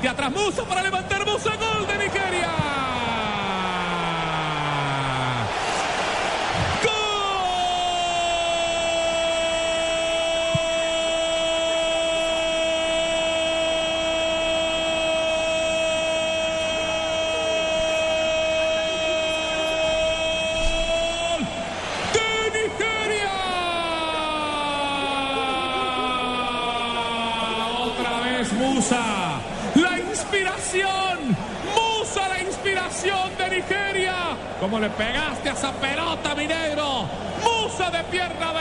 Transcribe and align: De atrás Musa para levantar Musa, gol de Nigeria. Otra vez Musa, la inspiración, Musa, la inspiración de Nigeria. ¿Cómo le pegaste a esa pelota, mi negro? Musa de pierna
De 0.00 0.08
atrás 0.08 0.32
Musa 0.32 0.64
para 0.64 0.82
levantar 0.82 1.26
Musa, 1.26 1.50
gol 1.56 1.86
de 1.86 1.98
Nigeria. 1.98 2.48
Otra 27.82 28.20
vez 28.20 28.52
Musa, 28.54 29.02
la 29.74 29.99
inspiración, 30.30 31.36
Musa, 31.74 32.28
la 32.28 32.40
inspiración 32.40 33.36
de 33.36 33.56
Nigeria. 33.56 34.14
¿Cómo 34.60 34.78
le 34.78 34.88
pegaste 34.90 35.50
a 35.50 35.52
esa 35.52 35.72
pelota, 35.72 36.36
mi 36.36 36.46
negro? 36.46 37.04
Musa 37.42 37.90
de 37.90 38.04
pierna 38.04 38.52